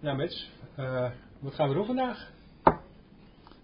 [0.00, 2.30] Nou Mits, uh, wat gaan we doen vandaag?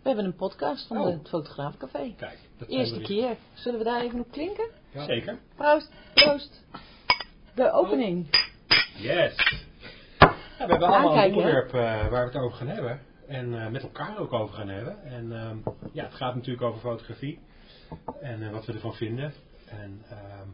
[0.03, 1.07] We hebben een podcast van Oh.
[1.07, 2.15] het Fotograafcafé.
[2.17, 3.37] Kijk, dat Eerste we keer.
[3.53, 4.69] Zullen we daar even op klinken?
[4.91, 5.05] Ja.
[5.05, 5.39] Zeker.
[5.57, 6.65] Proost, proost.
[7.55, 8.27] De opening.
[8.97, 9.35] Yes.
[10.19, 13.01] Ja, we hebben allemaal een Aankijken, onderwerp eh, waar we het over gaan hebben.
[13.27, 15.03] En eh, met elkaar ook over gaan hebben.
[15.03, 15.57] En ehm,
[15.93, 17.39] ja, het gaat natuurlijk over fotografie.
[18.21, 19.33] En eh, wat we ervan vinden.
[19.67, 20.49] En ehm,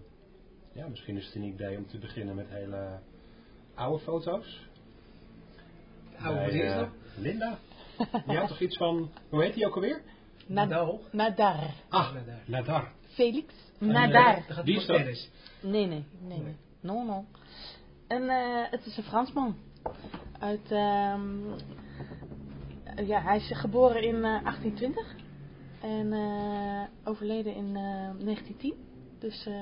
[0.72, 2.98] ja, misschien is het een idee om te beginnen met hele
[3.74, 4.66] oude foto's.
[6.22, 6.88] Oude is eh, dat?
[7.16, 7.58] Linda.
[8.26, 10.02] Die had toch iets van, hoe heet die ook alweer?
[10.46, 10.98] Nad- Nou.
[11.12, 11.74] Nadar.
[11.88, 12.40] Ah, Nadar.
[12.46, 12.92] Nadar.
[13.08, 14.42] Felix En, Nadar.
[14.46, 14.98] Het is dat?
[14.98, 16.56] Nee, nee, nee, nee.
[16.80, 17.24] No, no.
[18.08, 19.56] En eh, het is een Fransman.
[20.38, 21.48] Uit, ehm,
[23.06, 25.14] ja, hij is geboren in eh, 1820
[25.80, 28.74] en eh, overleden in eh, 1910.
[29.18, 29.54] Dus eh,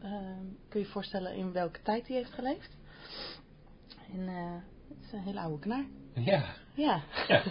[0.00, 2.76] ehm, kun je je voorstellen in welke tijd hij heeft geleefd.
[4.12, 4.54] En eh,
[5.12, 5.84] is een hele oude knaar.
[6.14, 6.44] Ja.
[6.74, 7.00] Ja.
[7.28, 7.42] Ja.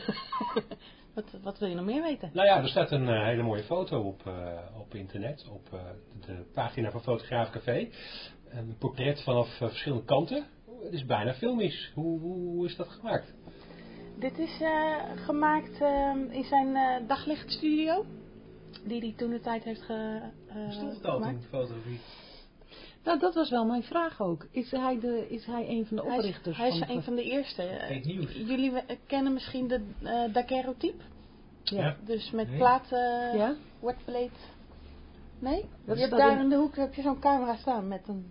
[1.15, 2.29] wat, wat wil je nog meer weten?
[2.33, 5.79] Nou ja, er staat een eh, hele mooie foto op, eh, op internet, op eh,
[6.25, 7.89] de pagina van Fotograaf Café.
[8.49, 10.45] Een portret vanaf verschillende kanten.
[10.83, 11.91] Het is bijna filmisch.
[11.93, 13.33] Hoe, hoe, hoe is dat gemaakt?
[14.19, 18.05] Dit is eh, gemaakt eh, in zijn eh, daglichtstudio.
[18.85, 21.39] Die hij toen de tijd heeft ge, eh, Bestond het al gemaakt.
[21.39, 21.99] toen, fotografie?
[23.03, 24.47] Nou, dat was wel mijn vraag ook.
[24.51, 27.03] Is hij, de, is hij een van de Hij is, oprichters hij is van een
[27.03, 27.63] van de eerste.
[28.03, 28.33] Nieuws.
[28.33, 28.73] Jullie
[29.07, 31.03] kennen misschien de eh daguerreotype.
[31.63, 31.81] Ja.
[31.81, 31.95] Ja.
[32.05, 32.57] Dus met Nee.
[32.57, 33.55] platen, Ja?
[33.79, 34.29] wetplate.
[35.39, 35.65] Nee?
[35.85, 38.25] Dat je hebt daar in- in de hoek heb je zo'n camera staan met een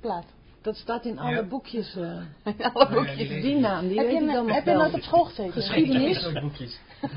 [0.00, 0.26] plaat.
[0.62, 1.42] Dat staat in alle Ja.
[1.42, 1.96] boekjes.
[1.96, 2.02] eh,
[2.74, 3.42] Alle Oh ja, boekjes.
[3.42, 5.52] die naam, die heb weet je, dan heb je nooit op school gezeten?
[5.52, 6.32] Geschiedenis.
[6.42, 6.80] Boekjes.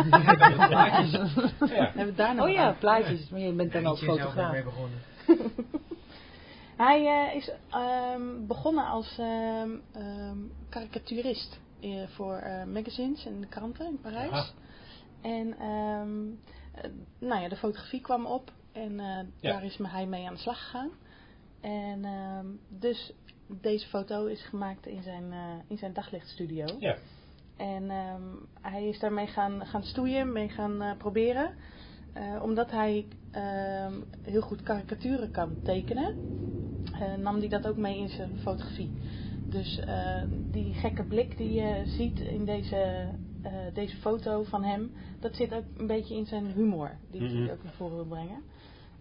[0.65, 1.91] Ja.
[1.93, 3.29] Hebben we daar nog Oh ja, plaatjes.
[3.29, 4.55] Maar je bent dan zelf fotograaf.
[6.75, 10.37] Hij eh, is ehm, begonnen als ehm, ehm,
[10.69, 14.31] karikaturist eh, voor eh, magazines en kranten in Parijs.
[14.31, 14.47] Aha.
[15.21, 15.55] En
[17.19, 18.95] nou ja, de fotografie kwam op en
[19.39, 19.51] Ja.
[19.51, 20.89] daar is hij mee aan de slag gegaan.
[21.61, 22.05] En
[22.67, 23.13] dus
[23.47, 25.33] deze foto is gemaakt in zijn,
[25.67, 26.65] in zijn daglichtstudio.
[26.79, 26.95] Ja.
[27.57, 27.89] En
[28.61, 31.55] hij is daarmee gaan, gaan stoeien, mee gaan proberen.
[32.41, 33.05] Omdat hij
[34.21, 36.13] heel goed karikaturen kan tekenen,
[36.99, 38.91] eh, nam hij dat ook mee in zijn fotografie.
[39.49, 43.07] Dus eh, die gekke blik die je ziet in deze,
[43.41, 47.43] eh, deze foto van hem, dat zit ook een beetje in zijn humor, die Mhm.
[47.43, 48.43] hij ook naar voren wil brengen.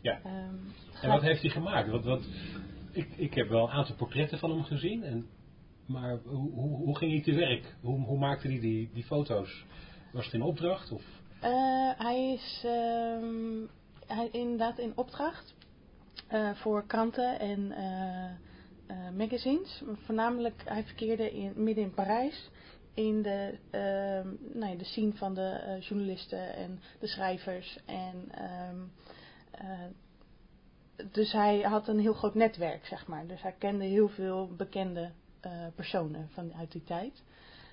[0.00, 0.21] Ja.
[0.25, 0.55] Ehm,
[1.03, 1.89] En wat heeft hij gemaakt?
[1.91, 2.28] Wat, wat,
[2.93, 5.03] ik, ik heb wel een aantal portretten van hem gezien.
[5.03, 5.27] En,
[5.87, 7.75] maar hoe, hoe, hoe ging hij te werk?
[7.81, 9.65] Hoe, hoe maakte hij die, die foto's?
[10.12, 10.93] Was het in opdracht?
[10.93, 11.03] Of?
[11.41, 11.51] Eh,
[11.97, 13.66] hij is ehm,
[14.06, 15.54] hij, inderdaad in opdracht
[16.28, 18.25] eh, voor kranten en eh,
[18.87, 19.82] eh, magazines.
[19.92, 22.50] Voornamelijk, hij verkeerde in, midden in Parijs
[22.94, 27.78] in de, ehm, nou ja, de scene van de journalisten en de schrijvers.
[27.84, 28.76] En, ehm,
[29.50, 29.84] eh,
[31.10, 33.26] dus hij had een heel groot netwerk, zeg maar.
[33.26, 35.10] Dus hij kende heel veel bekende
[35.75, 37.22] personen vanuit die tijd.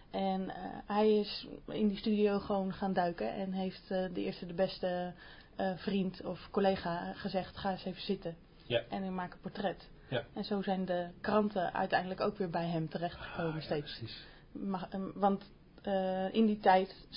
[0.10, 0.52] En
[0.86, 5.14] hij is in die studio gewoon gaan duiken en heeft de eerste de beste
[5.62, 8.36] eh, vriend of collega gezegd, ga eens even zitten.
[8.66, 8.82] Ja.
[8.90, 9.90] En ik maak een portret.
[10.10, 10.24] Ja.
[10.34, 13.98] En zo zijn de kranten uiteindelijk ook weer bij hem terechtgekomen Ah, steeds.
[13.98, 14.26] precies.
[14.52, 15.52] Maar, eh, want
[15.82, 17.08] eh, in die tijd,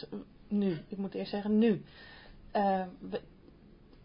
[0.49, 1.85] nu, ik moet eerst zeggen nu,
[2.51, 3.21] eh, we-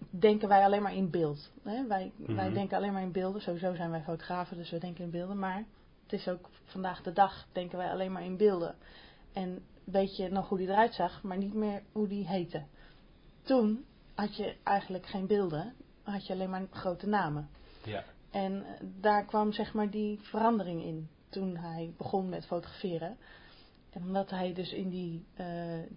[0.09, 1.51] denken wij alleen maar in beeld.
[1.63, 1.87] Hè?
[1.87, 2.53] Wij, wij Mhm.
[2.53, 3.41] denken alleen maar in beelden.
[3.41, 5.39] Sowieso zijn wij fotografen, dus we denken in beelden.
[5.39, 5.63] Maar
[6.03, 8.75] het is ook vandaag de dag, denken wij alleen maar in beelden.
[9.33, 12.63] En weet je nog hoe die eruit zag, maar niet meer hoe die heette.
[13.43, 13.85] Toen
[14.19, 17.49] had je eigenlijk geen beelden, had je alleen maar grote namen.
[17.83, 18.03] Ja.
[18.31, 23.17] En eh, daar kwam zeg maar die verandering in toen hij begon met fotograferen.
[23.93, 25.45] En omdat hij dus in die, eh,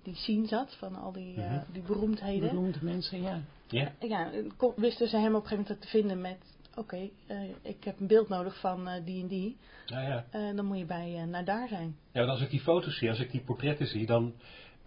[0.03, 1.73] die scene zat van al die, eh, Mhm.
[1.73, 2.49] die beroemdheden.
[2.49, 3.41] Beroemde mensen, ja.
[3.69, 3.93] Ja.
[4.01, 6.39] Ja, kon- wisten ze hem op een gegeven moment te vinden met...
[6.77, 9.57] Oké, eh, ik heb een beeld nodig van eh, die en die.
[9.87, 10.25] Nou ja.
[10.31, 11.97] Eh, dan moet je bij eh, naar daar zijn.
[12.13, 14.33] Ja, want als ik die foto's zie, als ik die portretten zie, dan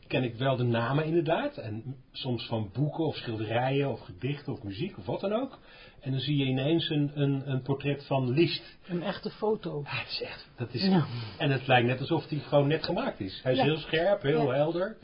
[0.07, 1.57] ken ik wel de namen inderdaad.
[1.57, 5.59] En soms van boeken of schilderijen of gedichten of muziek of wat dan ook.
[6.01, 8.77] En dan zie je ineens een, een, een portret van Liszt.
[8.87, 9.81] Een echte foto.
[9.85, 11.05] Ja, dat is echt, dat is, Ja.
[11.37, 13.39] En het lijkt net alsof hij gewoon net gemaakt is.
[13.43, 13.63] Hij is Ja.
[13.63, 14.53] heel scherp, heel Ja.
[14.55, 14.97] helder.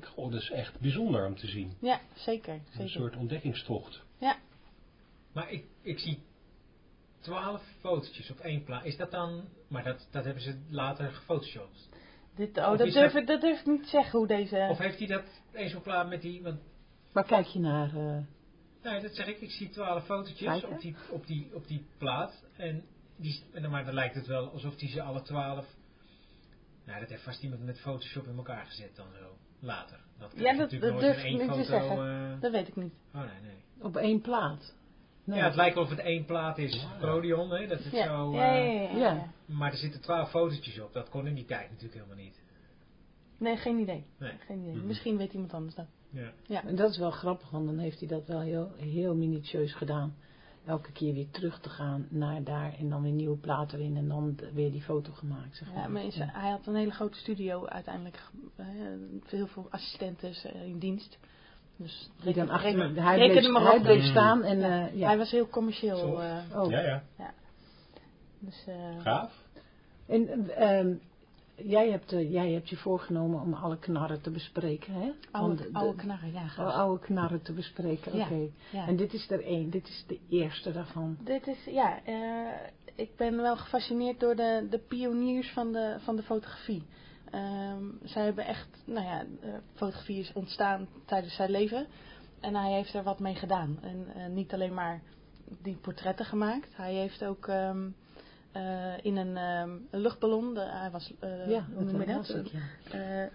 [0.00, 1.72] Goh, dat is echt bijzonder om te zien.
[1.80, 2.54] Ja, zeker.
[2.54, 2.88] Een zeker.
[2.90, 4.02] soort ontdekkingstocht.
[4.18, 4.36] Ja,
[5.32, 6.18] Maar ik, ik zie
[7.20, 8.84] twaalf fotootjes op één plaat.
[8.84, 9.44] Is dat dan...
[9.68, 11.88] Maar dat, dat hebben ze later gefotoshopt.
[12.36, 14.66] Dit, oh, Of dat, durf, dat- ik- dat durf ik niet te zeggen hoe deze...
[14.70, 16.42] Of heeft hij dat plaat met die...
[16.42, 16.60] Want,
[17.12, 17.88] Waar kijk je naar?
[17.88, 18.18] eh,
[18.82, 19.40] nou, dat zeg ik.
[19.40, 20.68] Ik zie twaalf fotootjes Kijken.
[20.68, 22.44] op die, op, die, op die plaat.
[22.56, 22.84] En
[23.16, 25.66] die, en dan- maar dan lijkt het wel alsof hij ze alle twaalf
[26.86, 29.36] Nou, dat heeft vast iemand met Photoshop in elkaar gezet dan zo.
[29.60, 29.98] Later.
[30.18, 31.86] Dat Ja, dat- natuurlijk dat nooit durf in ik één niet te foto.
[31.88, 32.32] zeggen.
[32.34, 32.92] eh, Dat weet ik niet.
[33.14, 33.56] oh nee, nee.
[33.82, 34.74] Op één plaat.
[35.24, 35.38] Nee.
[35.38, 36.86] Ja, het lijkt wel of het één plaat is.
[36.98, 38.04] Prodion, hè, dat het Ja.
[38.06, 38.34] zo...
[38.34, 39.12] Ja, eh, ja, ja, ja, ja.
[39.14, 39.30] ja.
[39.52, 40.92] Maar er zitten twaalf fotootjes op.
[40.92, 42.40] Dat kon in die tijd natuurlijk helemaal niet.
[43.38, 44.04] Nee, geen idee.
[44.18, 44.32] Nee.
[44.46, 44.74] Geen idee.
[44.76, 44.86] Mhm.
[44.86, 45.86] Misschien weet iemand anders dat.
[46.46, 46.64] Ja.
[46.64, 50.14] En dat is wel grappig, want dan heeft hij dat wel heel, heel minutieus gedaan.
[50.66, 54.08] Elke keer weer terug te gaan naar daar en dan weer nieuwe platen erin en
[54.08, 55.56] dan weer die foto gemaakt.
[55.56, 55.90] Zeg Ja, maar.
[55.90, 56.28] maar is- Ja.
[56.32, 58.20] hij had een hele grote studio uiteindelijk.
[58.56, 58.66] eh,
[59.26, 61.18] heel veel assistenten eh, in dienst.
[61.76, 63.82] Dus Die dan achter, reken- hij bleef, maar hij op.
[63.82, 64.86] bleef staan en Ja.
[64.88, 65.06] eh, ja.
[65.06, 65.96] Hij was heel commercieel.
[65.96, 66.16] Zo.
[66.16, 66.70] eh, Oh.
[66.70, 67.02] Ja, ja.
[68.38, 69.41] dus, eh, Gaaf.
[70.12, 70.94] En ehm,
[71.54, 75.10] jij, hebt, eh, jij hebt je voorgenomen om alle knarren te bespreken, hè?
[75.30, 76.42] oude, knarren, ja.
[76.42, 76.72] de- gaaf.
[76.72, 78.48] oude knarren te bespreken, oké.
[78.70, 78.86] ja.
[78.86, 81.16] En dit is er één, dit is de eerste daarvan.
[81.24, 86.16] Dit is, ja, eh, ik ben wel gefascineerd door de, de pioniers van de, van
[86.16, 86.82] de fotografie.
[87.30, 91.86] Ehm, zij hebben echt, nou ja, eh, fotografie is ontstaan tijdens zijn leven.
[92.40, 93.78] En hij heeft er wat mee gedaan.
[93.82, 95.00] En niet alleen maar
[95.62, 96.76] die portretten gemaakt.
[96.76, 97.88] Hij heeft ook ehm,
[98.52, 99.36] eh, in een,
[99.90, 102.58] een luchtballon, de, hij was, eh, ja, hoe noem je dat ja.
[102.90, 103.30] Eh,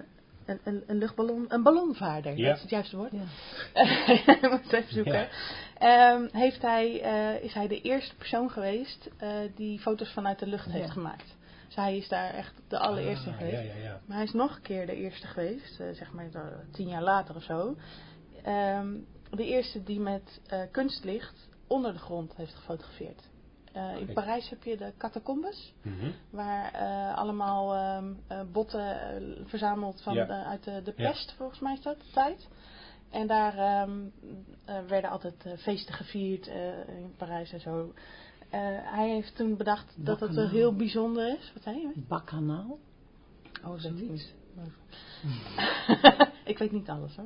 [0.46, 2.48] een, een, een luchtballon, een ballonvaarder, Ja.
[2.48, 3.12] dat is het juiste woord.
[3.12, 3.24] Ja.
[4.50, 5.14] Moet even zoeken.
[5.14, 5.28] Ja.
[5.78, 10.48] Ehm, heeft hij, eh, is hij de eerste persoon geweest eh, die foto's vanuit de
[10.48, 11.36] lucht heeft gemaakt.
[11.66, 13.58] Dus hij is daar echt de allereerste Ah, geweest.
[13.58, 14.00] Ja, ja, ja.
[14.06, 16.30] Maar hij is nog een keer de eerste geweest, zeg maar
[16.72, 17.76] tien jaar later of zo.
[18.44, 18.96] Ehm,
[19.32, 23.22] de eerste die met eh, kunstlicht onder de grond heeft gefotografeerd.
[23.74, 24.14] Eh, in.
[24.14, 26.12] Parijs heb je de catacombes, Mhm.
[26.30, 28.98] waar eh, allemaal ehm, eh, botten
[29.48, 30.26] verzameld van Ja.
[30.46, 31.10] uit de, de Ja.
[31.10, 32.48] pest, volgens mij is dat de tijd.
[33.10, 34.00] En daar ehm,
[34.66, 37.94] eh, werden altijd feesten gevierd eh, in Parijs en zo.
[38.50, 40.50] Eh, hij heeft toen bedacht dat het wel Bacchanal.
[40.62, 41.52] heel bijzonder is.
[41.54, 41.92] Wat zei je?
[42.08, 42.78] Bakkanaal?
[43.64, 44.34] Oh, dat Zoiets.
[46.46, 47.26] ik weet niet alles hoor.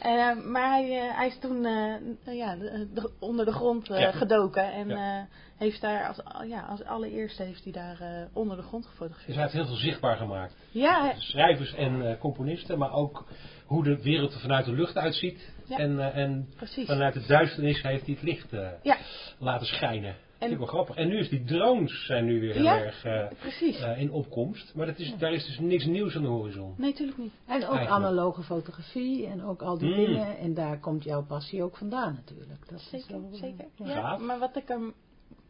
[0.00, 4.00] Eh, maar hij, eh, hij is toen eh, ja, de- de- onder de grond eh,
[4.00, 4.10] Ja.
[4.12, 4.72] gedoken.
[4.72, 5.18] En Ja.
[5.18, 5.24] eh,
[5.58, 9.34] heeft daar als, ja, als allereerste heeft hij daar eh, onder de grond Dus gefotografeerd.
[9.34, 10.56] hij heeft heel veel zichtbaar gemaakt.
[10.70, 13.24] Ja, hij- Schrijvers en eh, componisten, maar ook
[13.66, 15.52] hoe de wereld er vanuit de lucht uitziet.
[15.66, 15.76] Ja.
[15.78, 16.48] En, eh, en
[16.86, 18.96] vanuit de duisternis heeft hij het licht eh, Ja.
[19.38, 20.14] laten schijnen.
[20.50, 20.96] En- wel grappig.
[20.96, 22.78] En nu is die drones zijn nu weer heel Ja.
[22.84, 23.80] erg eh, Precies.
[23.80, 24.74] eh, in opkomst.
[24.74, 26.74] Maar dat is, daar is dus niks nieuws aan de horizon.
[26.76, 27.32] Nee, natuurlijk niet.
[27.46, 27.88] En ook Eigenlijk.
[27.90, 29.94] analoge fotografie en ook al die Mm.
[30.04, 30.38] dingen.
[30.38, 32.68] En daar komt jouw passie ook vandaan natuurlijk.
[32.68, 33.64] Dat is Zeker, wel, eh, zeker.
[33.76, 33.86] ja.
[33.86, 34.20] Ja, Gaaf.
[34.20, 34.92] maar wat ik er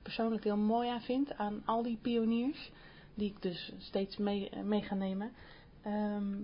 [0.02, 2.70] persoonlijk heel mooi aan vind, aan al die pioniers,
[3.14, 5.32] die ik dus steeds mee, eh, mee ga nemen,
[5.82, 6.34] ehm,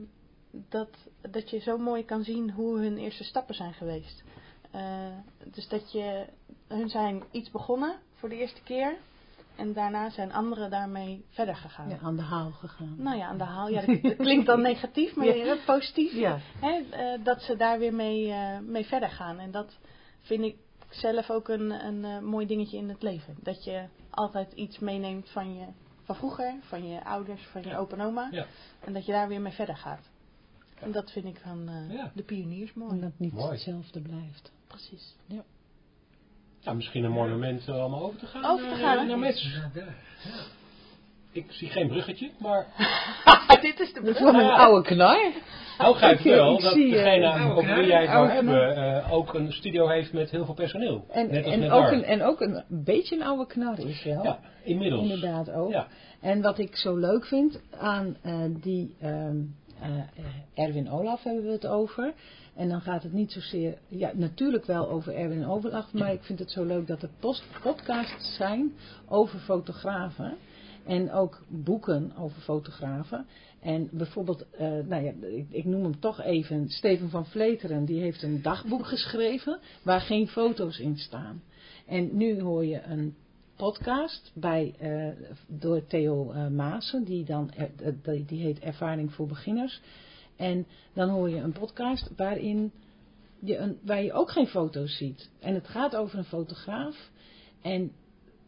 [0.68, 0.90] dat,
[1.30, 4.22] dat je zo mooi kan zien hoe hun eerste stappen zijn geweest.
[4.70, 5.06] Eh,
[5.52, 6.24] dus dat je,
[6.68, 8.97] hun zijn iets begonnen voor de eerste keer
[9.56, 11.88] en daarna zijn anderen daarmee verder gegaan.
[11.88, 12.94] Ja, aan de haal gegaan.
[12.99, 13.69] Nou ja, aan de haal.
[13.69, 15.56] Ja, dat, klinkt dan negatief, maar Ja.
[15.67, 16.12] positief.
[16.12, 16.38] Ja.
[16.61, 19.38] Hè, eh, dat ze daar weer mee, eh, mee verder gaan.
[19.38, 19.79] En dat
[20.20, 20.56] vind ik
[20.88, 23.37] zelf ook een, een eh, mooi dingetje in het leven.
[23.43, 25.65] Dat je altijd iets meeneemt van je
[26.05, 27.76] van vroeger, van je ouders, van je Ja.
[27.76, 28.29] opa en oma.
[28.31, 28.47] Ja.
[28.85, 30.09] En dat je daar weer mee verder gaat.
[30.81, 32.12] En dat vind ik van eh, Ja.
[32.15, 32.91] de pioniers mooi.
[32.91, 33.50] En dat niet Mooi.
[33.50, 34.53] hetzelfde blijft.
[34.67, 35.17] Precies.
[35.26, 35.43] Ja,
[36.76, 38.44] misschien een mooi moment om allemaal over te gaan.
[38.44, 39.19] Over te naar- gaan, naar
[39.75, 39.94] daar.
[41.32, 42.67] Ik zie geen bruggetje, maar
[43.61, 44.32] Dit is de Dat is brug.
[44.32, 45.32] wel een oude knar.
[45.79, 48.31] nou grijpt wel dat eh, degene over wie jij het knar.
[48.32, 51.05] hebben eh, ook een studio heeft met heel veel personeel.
[51.10, 54.05] En, Net als en, met ook een, en ook een beetje een oude knar is
[54.05, 54.25] wel.
[54.25, 55.03] Ja, inmiddels.
[55.03, 55.70] Inderdaad ook.
[55.70, 55.87] Ja.
[56.20, 59.37] En wat ik zo leuk vind aan eh, die ehm,
[59.81, 62.15] eh, Erwin Olaf hebben we het over.
[62.55, 66.39] En dan gaat het niet zozeer, ja natuurlijk wel over Erwin Olaf, maar ik vind
[66.39, 68.73] het zo leuk dat er post, podcasts zijn
[69.08, 70.37] over fotografen.
[70.87, 73.27] En ook boeken over fotografen.
[73.61, 75.13] En bijvoorbeeld, eh, nou ja,
[75.51, 80.29] ik noem hem toch even, Steven van Vleteren, die heeft een dagboek geschreven waar geen
[80.29, 81.43] foto's in staan.
[81.87, 83.17] En nu hoor je een
[83.58, 85.08] podcast bij, eh,
[85.46, 89.81] door Theo eh Maassen, die, dan, eh, die, heet Ervaring voor Beginners.
[90.36, 92.72] En dan hoor je een podcast waarin
[93.38, 95.31] je een, waar je ook geen foto's ziet.
[95.41, 97.10] En het gaat over een fotograaf.
[97.62, 97.93] En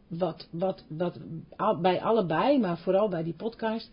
[0.07, 1.19] wat, wat, wat
[1.81, 3.91] bij allebei, maar vooral bij die podcast,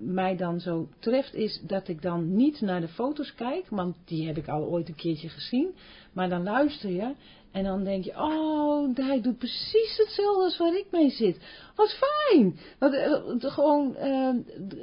[0.00, 4.26] mij dan zo treft, is dat ik dan niet naar de foto's kijk, want die
[4.26, 5.74] heb ik al ooit een keertje gezien.
[6.12, 7.14] Maar dan luister je
[7.52, 11.38] en dan denk je, oh, hij doet precies hetzelfde als waar ik mee zit.
[11.74, 12.58] Wat fijn!
[12.78, 13.96] Want, eh, gewoon
[14.68, 14.76] d-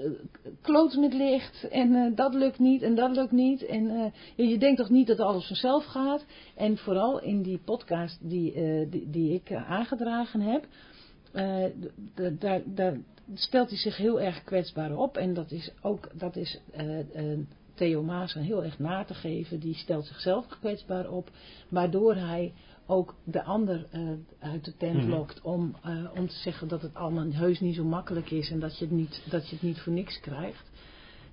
[0.62, 3.66] kloten met licht en dat lukt niet en dat lukt niet.
[3.66, 6.26] En je, denkt toch niet dat alles vanzelf gaat.
[6.56, 8.54] En vooral in die podcast die,
[8.90, 10.68] die, die ik aangedragen heb,
[12.40, 12.98] daar, daar
[13.34, 15.18] stelt hij zich heel erg kwetsbaar op.
[15.18, 16.60] En dat is ook, dat is
[17.78, 19.60] Theo Maassen heel erg na te geven.
[19.60, 21.30] Die stelt zichzelf kwetsbaar op,
[21.70, 22.54] waardoor hij
[22.86, 24.02] ook de ander eh,
[24.40, 25.10] uit de tent Mhm.
[25.10, 28.60] lokt om, eh, om te zeggen dat het allemaal heus niet zo makkelijk is en
[28.60, 30.70] dat je het niet, dat je het niet voor niks krijgt.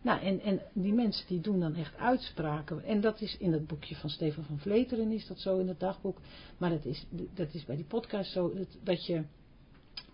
[0.03, 2.85] Nou, en, en die mensen die doen dan echt uitspraken.
[2.85, 5.81] En dat is in het boekje van Stefan van Vleteren is dat zo in het
[5.81, 6.19] dagboek.
[6.59, 9.23] Maar dat is, dat is bij die podcast zo dat, dat je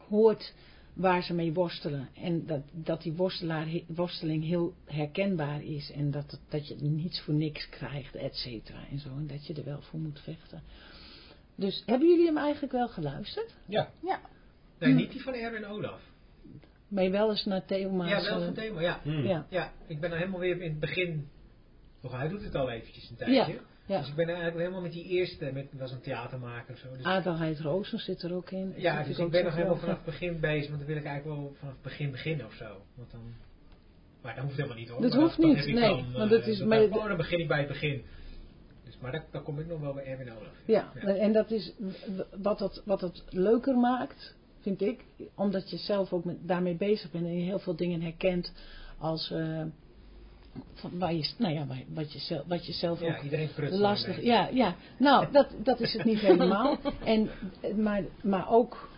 [0.09, 0.55] hoort
[0.93, 2.09] waar ze mee worstelen.
[2.15, 5.91] En dat, dat die worstelaar, worsteling heel herkenbaar is.
[5.91, 8.79] En dat, dat je niets voor niks krijgt, et cetera.
[8.91, 9.09] En zo.
[9.09, 10.63] En dat je er wel voor moet vechten.
[11.55, 13.55] Dus hebben jullie hem eigenlijk wel geluisterd?
[13.67, 14.21] Ja, Ja,
[14.79, 16.01] Nee, niet die van Erwin Olaf.
[16.89, 18.11] Je wel eens naar Theo Maas?
[18.11, 19.01] Ja, wel eh, van Thema, ja.
[19.03, 19.25] Hmm.
[19.27, 21.29] ja, Ja, ik ben er helemaal weer in het begin.
[22.03, 23.53] Toch, hij doet het al eventjes een tijdje.
[23.53, 23.61] ja.
[23.99, 26.87] Dus ik ben eigenlijk helemaal met die eerste, met, was een theatermaker of zo.
[26.97, 28.73] Dus, Adelheid Rozen zit er ook in.
[28.73, 31.05] Dat ja, dus ik ben nog helemaal vanaf het begin bezig, want dan wil ik
[31.05, 32.83] eigenlijk wel vanaf het begin beginnen of zo.
[32.95, 33.21] Want dan,
[34.23, 35.01] maar dat hoeft helemaal niet hoor.
[35.03, 37.17] Dat Maar hoeft dan niet, nee, Dan, want eh, dat is- dan, maar- oh, dan
[37.17, 38.03] begin ik bij het begin.
[38.85, 40.53] Dus, maar dan kom ik nog wel bij Erwin Olaf.
[40.65, 41.15] Ja, Ja.
[41.17, 41.73] en dat is
[42.43, 45.05] wat het, wat het leuker maakt, vind ik,
[45.35, 48.53] omdat je zelf ook met, daarmee bezig bent en je heel veel dingen herkent
[48.99, 49.63] als eh,
[50.75, 53.23] van waar je, nou ja, wat, je zelf, wat je zelf Ja, ook
[53.81, 54.23] lastig.
[54.23, 56.79] Ja, ja, nou, dat, dat is het niet helemaal.
[57.05, 57.31] En,
[57.77, 58.89] maar, maar ook.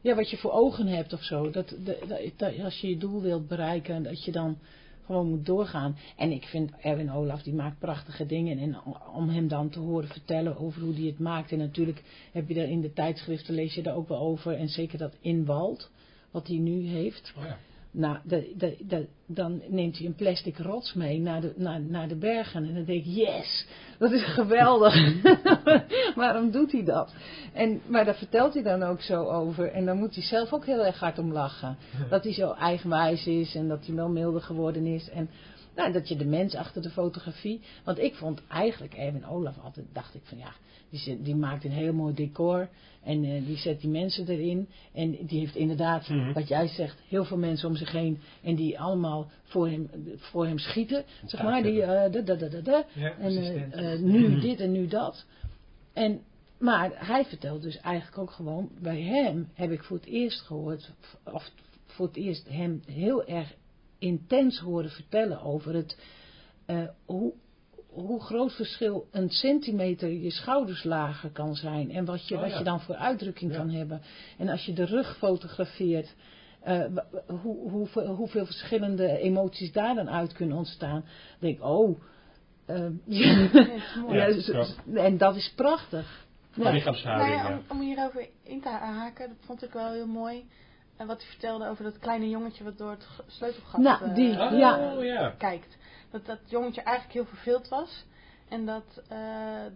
[0.00, 1.50] Ja, wat je voor ogen hebt of zo.
[1.50, 4.58] Dat, dat, dat- dat- als je je doel wilt bereiken, dat je dan
[5.04, 5.96] gewoon moet doorgaan.
[6.16, 8.58] En ik vind Erwin Olaf, die maakt prachtige dingen.
[8.58, 8.76] En
[9.14, 11.52] om hem dan te horen vertellen over hoe hij het maakt.
[11.52, 12.02] En natuurlijk
[12.32, 14.52] heb je daar in de tijdschriften, lees je daar ook wel over.
[14.54, 15.90] En zeker dat inwald,
[16.30, 17.32] wat hij nu heeft.
[17.38, 17.58] Oh ja.
[17.98, 22.08] Nou, de, de, de- dan neemt hij een plastic rots mee naar de, naar, naar
[22.08, 22.64] de bergen.
[22.64, 23.66] En dan denk ik, yes,
[23.98, 24.94] dat is geweldig.
[26.14, 27.14] Waarom doet hij dat?
[27.52, 29.72] En, maar daar vertelt hij dan ook zo over.
[29.72, 31.76] En dan moet hij zelf ook heel erg hard om lachen.
[32.10, 35.10] Dat hij zo eigenwijs is en dat hij wel milder geworden is.
[35.10, 35.30] En
[35.78, 37.60] nou, dat je de mens achter de fotografie.
[37.84, 40.52] Want ik vond eigenlijk Erwin Olaf altijd, dacht ik van ja,
[40.90, 42.68] die, die maakt een heel mooi decor.
[43.02, 44.68] En eh, die zet die mensen erin.
[44.92, 46.32] En die heeft inderdaad, Mhm.
[46.32, 48.20] wat jij zegt, heel veel mensen om zich heen.
[48.42, 51.04] En die allemaal voor hem, voor hem schieten.
[51.26, 52.84] Zeg maar, die eh, da, da, da, da.
[52.92, 54.40] Ja, En eh, nu Mhm.
[54.40, 55.24] dit en nu dat.
[55.92, 56.20] En,
[56.58, 60.90] maar hij vertelt dus eigenlijk ook gewoon, bij hem heb ik voor het eerst gehoord,
[61.24, 61.50] of
[61.86, 63.54] voor het eerst hem heel erg
[63.98, 65.98] intens horen vertellen over het,
[66.66, 67.32] eh, hoe,
[67.88, 71.90] hoe groot verschil een centimeter je schouders lager kan zijn.
[71.90, 72.58] En wat je, Oh, wat ja.
[72.58, 73.58] je dan voor uitdrukking Ja.
[73.58, 74.02] kan hebben.
[74.38, 76.14] En als je de rug fotografeert,
[76.60, 77.06] eh, wa-
[77.42, 77.70] hoe,
[78.06, 81.00] hoeveel, verschillende emoties daar dan uit kunnen ontstaan.
[81.00, 82.00] Dan denk ik, oh,
[82.66, 83.48] eh, ja.
[84.08, 84.26] Ja.
[84.26, 84.64] ja, zo-
[84.94, 86.26] en dat is prachtig.
[86.54, 86.70] Ja.
[86.70, 87.56] Lichaamshouding, Nou ja, ja.
[87.56, 90.44] om, om hierover in te haken, dat vond ik wel heel mooi.
[90.98, 94.30] En wat hij vertelde over dat kleine jongetje wat door het sleutelgat Nou, eh, die,
[94.40, 94.92] Oh, ja.
[95.02, 95.34] ja.
[95.38, 95.76] kijkt.
[96.10, 98.04] Dat dat jongetje eigenlijk heel verveeld was.
[98.48, 99.18] En dat, eh,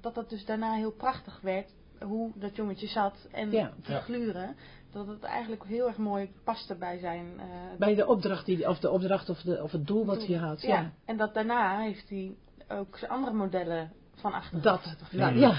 [0.00, 1.71] dat dat dus daarna heel prachtig werd.
[2.00, 3.73] Hoe dat jongetje zat en Ja.
[3.87, 4.57] gluren.
[4.93, 7.26] Dat het eigenlijk heel erg mooi paste bij zijn...
[7.38, 7.45] eh,
[7.79, 10.62] Bij de opdracht, die, of de opdracht of, de, of het doel wat hij had.
[10.62, 10.69] ja.
[10.81, 10.91] Ja.
[11.05, 12.35] En dat daarna heeft hij
[12.69, 15.38] ook zijn andere modellen van achter Dat, gefotografeerd.
[15.38, 15.55] ja,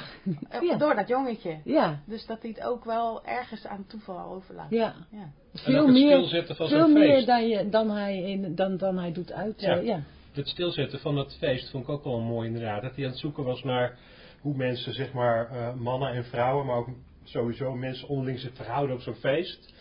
[0.49, 0.75] ja, ja.
[0.77, 1.59] Door dat jongetje.
[1.63, 4.69] ja, Dus dat hij het ook wel ergens aan toeval overlaat.
[4.69, 4.93] ja.
[5.09, 5.31] Ja.
[5.53, 9.61] Veel meer, veel meer dan, je, dan, hij in, dan, dan hij doet uit.
[9.61, 9.75] Ja.
[9.75, 9.81] Ja.
[9.81, 10.03] ja.
[10.31, 12.81] Het stilzetten van dat feest vond ik ook wel mooi inderdaad.
[12.81, 13.97] Dat hij aan het zoeken was naar
[14.41, 16.89] hoe mensen, zeg maar, eh, mannen en vrouwen, maar ook
[17.23, 19.73] sowieso mensen onderling zich verhouden op zo'n feest.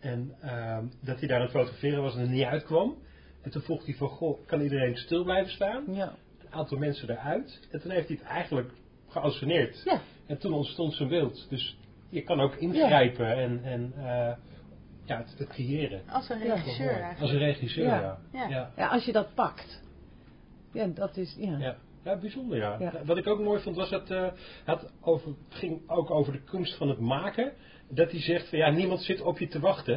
[0.00, 2.96] En ehm, dat hij daar aan het fotograferen was en er niet uitkwam.
[3.42, 5.84] En toen vroeg hij van, goh, kan iedereen stil blijven staan?
[5.92, 6.14] ja.
[6.40, 7.68] Een aantal mensen eruit.
[7.70, 8.70] En toen heeft hij het eigenlijk
[9.08, 9.82] geasceneerd.
[9.84, 10.00] Ja.
[10.26, 11.46] En toen ontstond zijn beeld.
[11.48, 11.76] Dus
[12.08, 14.32] je kan ook ingrijpen en, en eh,
[15.04, 16.02] ja, het, het creëren.
[16.08, 16.54] Als een Ja.
[16.54, 17.32] regisseur Als eigenlijk.
[17.32, 18.00] een regisseur, Ja.
[18.00, 18.18] ja.
[18.32, 18.48] Ja.
[18.48, 18.70] ja.
[18.76, 19.82] Ja, als je dat pakt.
[20.72, 21.58] Ja, dat is, ja.
[21.58, 22.76] Ja, ja bijzonder ja.
[22.78, 22.92] Ja.
[23.04, 24.26] Wat ik ook mooi vond was dat eh,
[24.64, 27.52] het, over, het ging ook over de kunst van het maken.
[27.88, 29.94] Dat hij zegt van ja, niemand zit op je te wachten.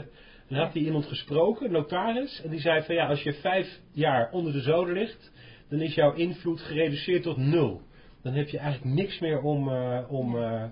[0.47, 2.41] En dan had hij iemand gesproken, een notaris.
[2.43, 5.31] En die zei van ja, als je vijf jaar onder de zoden ligt,
[5.69, 7.81] dan is jouw invloed gereduceerd tot nul.
[8.21, 10.63] Dan heb je eigenlijk niks meer om, eh, om, eh,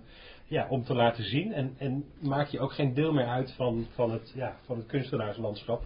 [0.48, 1.54] ja, om te laten zien.
[1.54, 4.86] En, en maak je ook geen deel meer uit van, van, het, ja, van het
[4.86, 5.86] kunstenaarslandschap.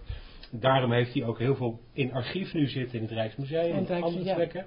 [0.51, 4.23] Daarom heeft hij ook heel veel in archief nu zitten in het Rijksmuseum en andere
[4.23, 4.35] ja.
[4.35, 4.65] plekken.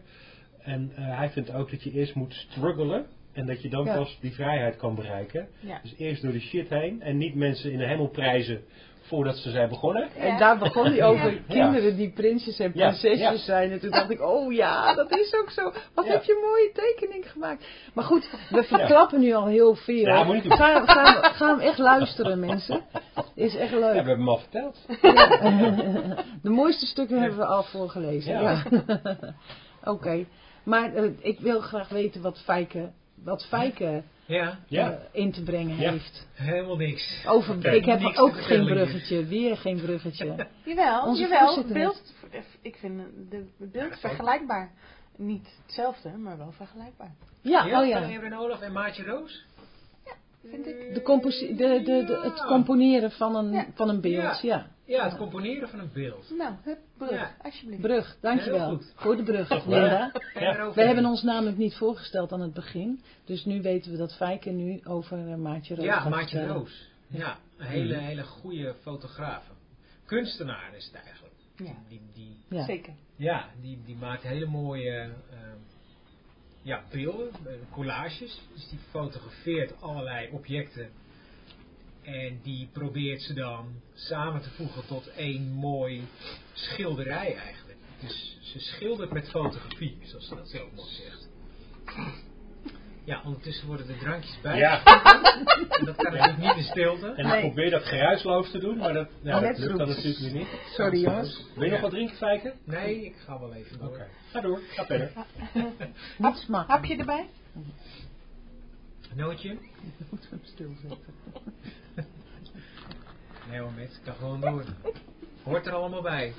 [0.62, 3.06] En eh, hij vindt ook dat je eerst moet struggelen.
[3.32, 3.96] En dat je dan Ja.
[3.96, 5.48] pas die vrijheid kan bereiken.
[5.60, 5.80] Ja.
[5.82, 7.02] Dus eerst door de shit heen.
[7.02, 8.62] En niet mensen in de hemel prijzen
[9.02, 10.08] voordat ze zijn begonnen.
[10.16, 13.36] En daar begon hij over kinderen die prinsjes en prinsesjes ja.
[13.36, 13.70] zijn.
[13.70, 15.72] En toen dacht ik, oh ja, dat is ook zo.
[15.94, 16.10] Wat Ja.
[16.12, 17.66] heb je een mooie tekening gemaakt.
[17.94, 20.06] Maar goed, we verklappen nu al heel veel.
[20.06, 20.52] Ja, moet doen.
[20.52, 22.80] Ga, ga, ga hem echt luisteren, mensen.
[23.34, 23.94] Is echt Ja, we leuk.
[23.94, 24.86] hebben hem al verteld.
[26.42, 28.32] De mooiste stukken hebben we al voorgelezen.
[28.32, 28.40] Ja.
[28.40, 28.62] Ja.
[29.92, 30.24] Oké.
[30.64, 32.90] Maar eh, ik wil graag weten wat Fijke,
[33.24, 34.02] wat Fijke
[34.32, 34.90] Ja, Ja.
[34.92, 35.90] eh, in te brengen Ja.
[35.90, 36.26] heeft.
[36.34, 37.24] helemaal niks.
[37.26, 39.24] Over, ik heb Niks ook geen bruggetje.
[39.26, 40.46] Weer geen bruggetje.
[40.64, 41.64] Jawel, Onze jawel.
[41.72, 42.14] Beeld,
[42.62, 44.70] ik vind de beeld vergelijkbaar.
[45.16, 47.14] Niet hetzelfde, maar wel vergelijkbaar.
[47.40, 48.10] Ja, Ja, oh van ja.
[48.14, 49.44] Erwin Olaf en Maatje Roos?
[50.50, 50.94] Vind ik.
[50.94, 53.66] De composi- de, de, de, het componeren van een, Ja.
[53.74, 54.70] van een beeld, ja.
[54.84, 56.30] Ja, het componeren van een beeld.
[56.38, 57.34] Nou, hup, brug, Ja.
[57.42, 57.82] alsjeblieft.
[57.82, 58.80] Brug, dankjewel.
[58.94, 59.66] Voor de brug.
[59.66, 60.12] Linda.
[60.74, 63.00] We hebben ons namelijk niet voorgesteld aan het begin.
[63.24, 66.54] Dus nu weten we dat Fijke nu over eh, Maatje Roos Ja, Maatje vertellen.
[66.60, 66.90] Roos.
[67.06, 68.04] Ja, een hele, Mhm.
[68.04, 69.50] hele goede fotograaf.
[70.06, 71.34] Kunstenaar is het eigenlijk.
[71.56, 72.64] Ja, Die, die, Ja.
[72.64, 72.92] zeker.
[73.16, 75.10] ja, die, die maakt hele mooie ehm,
[76.62, 78.40] ja, beelden, eh, collages.
[78.54, 80.90] Dus die fotografeert allerlei objecten.
[82.02, 86.08] En die probeert ze dan samen te voegen tot één mooi
[86.52, 87.78] schilderij eigenlijk.
[88.00, 91.28] Dus ze schildert met fotografie, zoals ze dat zelf mooi zegt.
[93.04, 94.58] Ja, ondertussen worden de drankjes bij.
[94.58, 94.82] Ja,
[95.78, 97.06] En dat kan natuurlijk niet in stilte.
[97.06, 97.40] en ik Nee.
[97.40, 100.46] probeer dat geruisloos te doen, maar dat, Net dat lukt dan natuurlijk niet.
[100.74, 101.44] Sorry jongens.
[101.54, 102.54] Wil je nog wat drinken, Fijke?
[102.64, 103.88] Nee, ik ga wel even door.
[103.88, 105.12] Oké, ga door, ga verder.
[106.18, 106.68] Niet smaak.
[106.68, 107.28] Hapje erbij?
[109.14, 109.48] Nootje?
[109.48, 110.98] Je moet hem stilzetten.
[113.50, 113.92] Nee hoor, met.
[113.92, 114.64] Ik kan gewoon door.
[115.42, 116.32] Hoort er allemaal bij.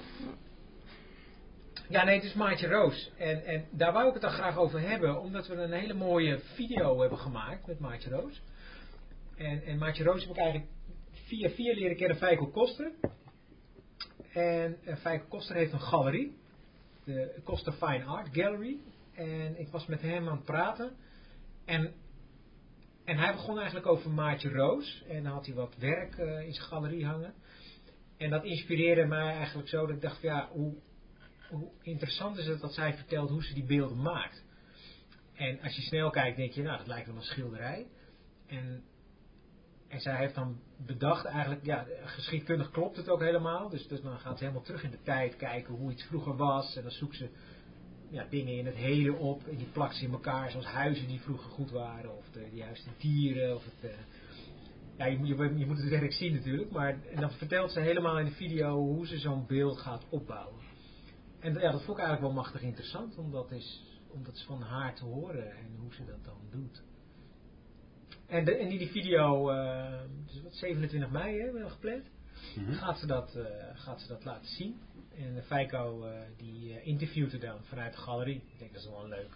[1.94, 3.12] Ja, nee, het is Maatje Roos.
[3.18, 6.40] En, en daar wou ik het dan graag over hebben, omdat we een hele mooie
[6.40, 8.42] video hebben gemaakt met Maatje Roos.
[9.38, 10.72] En, en Maatje Roos heb ik eigenlijk
[11.12, 12.92] via via leren kennen Feiko Koster.
[14.34, 16.38] En uh, Feiko Koster heeft een galerie,
[17.04, 18.78] de Koster Fine Art Gallery.
[19.14, 20.92] En ik was met hem aan het praten.
[21.66, 21.94] En
[23.06, 25.04] en hij begon eigenlijk over Maatje Roos.
[25.08, 27.34] En dan had hij wat werk uh, in zijn galerie hangen.
[28.18, 30.74] En dat inspireerde mij eigenlijk zo dat ik dacht, ja, hoe,
[31.54, 34.44] hoe interessant is het dat zij vertelt hoe ze die beelden maakt.
[35.34, 37.88] En als je snel kijkt, denk je, nou, dat lijkt wel een schilderij.
[38.48, 38.84] En,
[39.88, 43.70] en zij heeft dan bedacht eigenlijk, ja, geschiedkundig klopt het ook helemaal.
[43.70, 46.76] Dus, dus dan gaat ze helemaal terug in de tijd kijken hoe iets vroeger was.
[46.76, 47.30] En dan zoekt ze
[48.10, 51.22] ja, dingen in het heden op en die plakt ze in elkaar, zoals huizen die
[51.22, 53.92] vroeger goed waren, of de, juiste dieren, of het...
[53.92, 53.98] Uh,
[54.98, 58.26] ja, je, je, je, moet het werk zien natuurlijk, maar dan vertelt ze helemaal in
[58.26, 60.62] de video hoe ze zo'n beeld gaat opbouwen.
[61.43, 64.43] En ja, dat vond ik eigenlijk wel machtig interessant, om dat, is, om dat is
[64.43, 66.84] van haar te horen en hoe ze dat dan doet.
[68.27, 72.03] En, de, en in die video, uh, dus wat, 27 mei hebben we gepland,
[72.56, 72.73] mm -hmm.
[72.73, 74.82] gaat, ze dat, uh, gaat ze dat laten zien.
[75.15, 78.43] En Feiko uh, die interviewt er dan vanuit de galerie.
[78.51, 79.36] Ik denk dat is wel een leuk,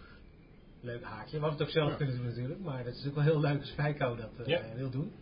[0.80, 1.36] leuk haakje.
[1.36, 1.96] We hadden het ook zelf ja.
[1.96, 2.60] kunnen doen natuurlijk.
[2.60, 4.62] Maar dat is ook wel heel leuk als Feiko dat ja.
[4.74, 5.12] wil doen.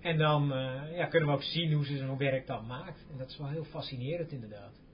[0.00, 0.46] En dan
[0.92, 3.06] ja, kunnen we ook zien hoe ze zo'n werk dan maakt.
[3.10, 4.86] En dat is wel heel fascinerend inderdaad.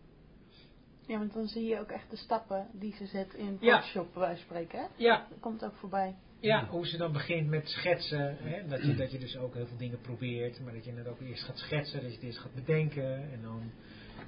[1.06, 4.20] Ja, want dan zie je ook echt de stappen die ze zet in Photoshop, ja.
[4.20, 4.78] wij spreken.
[4.78, 4.86] Hè?
[4.96, 5.26] Ja.
[5.28, 6.14] Dat komt ook voorbij.
[6.40, 8.36] Ja, hoe ze dan begint met schetsen.
[8.40, 8.66] Hè?
[8.66, 10.60] Dat, je, dat je dus ook heel veel dingen probeert.
[10.60, 12.00] Maar dat je het ook eerst gaat schetsen.
[12.00, 13.32] Dat je het eerst gaat bedenken.
[13.32, 13.72] En dan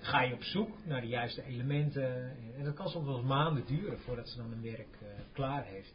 [0.01, 2.37] ga je op zoek naar de juiste elementen.
[2.57, 5.95] En dat kan soms wel maanden duren voordat ze dan een werk uh, klaar heeft.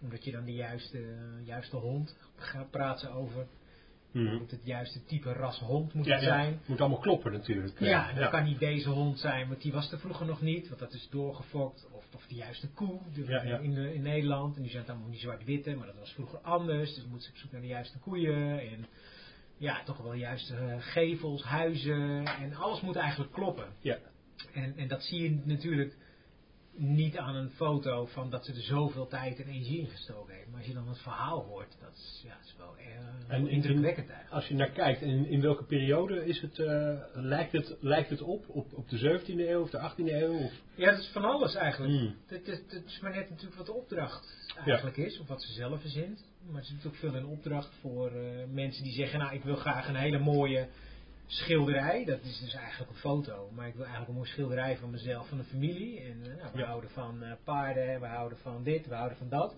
[0.00, 3.46] Omdat je dan de juiste, uh, juiste hond gaat praten over.
[4.14, 4.36] Mm.
[4.38, 6.52] Moet het juiste type ras hond moet ja, het zijn.
[6.52, 7.80] Ja, moet allemaal kloppen natuurlijk.
[7.80, 8.28] Ja, dan ja.
[8.28, 10.68] kan niet deze hond zijn, want die was er vroeger nog niet.
[10.68, 11.88] Want dat is doorgefokt.
[11.92, 14.56] Of, of de juiste koe de, in, de, in Nederland.
[14.56, 16.94] En die zijn allemaal niet zwart-witte, maar dat was vroeger anders.
[16.94, 18.60] Dus moet ze op zoek naar de juiste koeien.
[18.60, 18.86] En
[19.56, 23.66] ja, toch wel juist uh, gevels, huizen en alles moet eigenlijk kloppen.
[23.80, 23.98] Ja.
[24.52, 25.96] En, en dat zie je natuurlijk
[26.76, 30.48] niet aan een foto van dat ze er zoveel tijd en energie in gestoken heeft.
[30.48, 33.48] Maar als je dan het verhaal hoort, dat is, ja, dat is wel uh, en
[33.48, 34.34] indrukwekkend eigenlijk.
[34.34, 38.22] Als je naar kijkt, in, in welke periode is het, uh, lijkt, het, lijkt het
[38.22, 38.44] op?
[38.48, 38.72] op?
[38.72, 40.38] Op de 17e eeuw of de 18e eeuw?
[40.38, 40.52] Of?
[40.74, 41.92] Ja, dat is van alles eigenlijk.
[41.92, 42.14] Mm.
[42.26, 45.04] Het, het, het, is maar net natuurlijk wat de opdracht eigenlijk ja.
[45.04, 46.24] is, of wat ze zelf verzint.
[46.46, 49.42] Maar het is natuurlijk ook veel een opdracht voor uh, mensen die zeggen, nou ik
[49.42, 50.68] wil graag een hele mooie
[51.26, 52.04] schilderij.
[52.04, 53.50] Dat is dus eigenlijk een foto.
[53.54, 56.00] Maar ik wil eigenlijk een mooie schilderij van mezelf, van de familie.
[56.00, 56.66] En uh, nou, we ja.
[56.66, 59.56] houden van uh, paarden, we houden van dit, we houden van dat.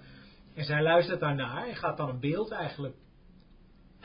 [0.55, 2.94] En zij luistert daarnaar en gaat dan een beeld eigenlijk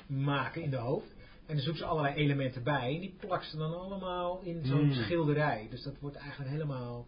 [0.08, 1.16] maken in de hoofd.
[1.46, 2.94] En dan zoekt ze allerlei elementen bij.
[2.94, 4.94] En die plakt ze dan allemaal in zo'n mm.
[4.94, 5.68] schilderij.
[5.70, 7.08] Dus dat wordt eigenlijk helemaal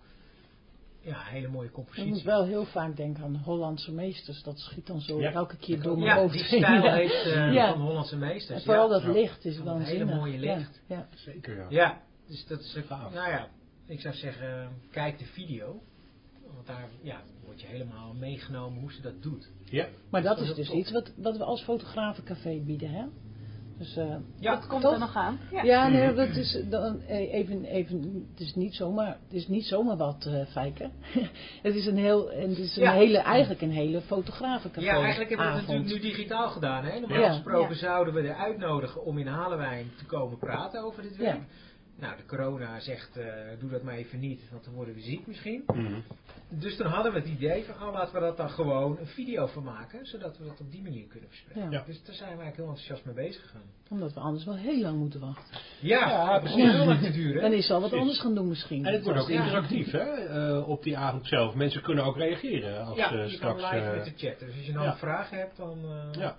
[1.04, 2.24] ja, hele mooie Ik moet compositie.
[2.26, 4.44] wel heel vaak denken aan Hollandse meesters.
[4.44, 5.32] Dat schiet dan zo Ja.
[5.32, 6.94] elke keer door mijn Ja, hoofd die stijl Ja.
[6.94, 7.72] heeft eh, Ja.
[7.72, 8.63] van Hollandse En meesters.
[8.63, 9.00] vooral ja.
[9.00, 10.08] dat licht is Een waanzinnig.
[10.08, 10.82] hele mooie licht.
[10.88, 11.66] Ja, Zeker, ja.
[11.70, 13.13] Ja, dus dat is, Gaaf.
[13.13, 13.48] nou ja,
[13.88, 15.82] ik zou zeggen, kijk de video.
[16.54, 19.50] Want daar ja, word je helemaal meegenomen hoe ze dat doet.
[19.66, 20.76] Ja, Maar dat Dat is is dus top.
[20.78, 23.06] iets wat, wat we als fotografencafé bieden, hè?
[23.78, 24.94] Dus, eh, Ja, dat komt toch?
[24.94, 25.40] er nog aan.
[25.52, 25.64] Ja.
[25.64, 29.66] ja, nee, dat is dan eh, even, even, het is niet zomaar, het is niet
[29.66, 30.90] zomaar wat, eh Fijke.
[31.64, 32.92] het is een heel, en het is een Ja.
[32.94, 36.86] hele, eigenlijk een hele fotografencafé Ja, eigenlijk hebben we het natuurlijk nu digitaal gedaan.
[36.86, 37.00] Hè?
[37.00, 37.32] Normaal Ja.
[37.34, 37.80] gesproken Ja.
[37.80, 41.42] zouden we er uitnodigen om in Halenwijn te komen praten over dit werk.
[41.99, 43.25] Nou, de corona zegt, eh,
[43.60, 45.63] doe dat maar even niet, want dan worden we ziek misschien.
[45.67, 45.99] Mhm.
[46.49, 49.47] Dus toen hadden we het idee van, oh, laten we dat dan gewoon een video
[49.47, 51.71] van maken, zodat we dat op die manier kunnen verspreiden.
[51.71, 51.84] Ja.
[51.86, 53.62] Dus daar zijn we eigenlijk heel enthousiast mee bezig gegaan.
[53.89, 55.58] Omdat we anders wel heel lang moeten wachten.
[55.82, 57.41] Ja, Ja, heel lang te duren.
[57.41, 58.06] Dan is al wat Precies.
[58.08, 58.86] anders gaan doen misschien.
[58.86, 59.43] En het wordt ook Ja.
[59.43, 61.56] interactief hè, eh, op die avond zelf.
[61.56, 63.62] Mensen kunnen ook reageren als ja, ze je straks...
[63.62, 64.39] kan live eh, met de chat.
[64.39, 64.91] Dus als je nou ja.
[64.91, 66.38] een vraag hebt, dan eh, ja,